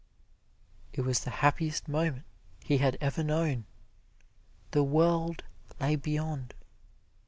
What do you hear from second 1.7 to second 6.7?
moment he had ever known. The world lay beyond.